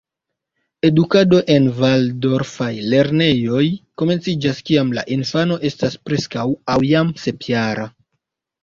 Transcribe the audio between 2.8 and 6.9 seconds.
lernejoj komenciĝas kiam la infano estas preskaŭ aŭ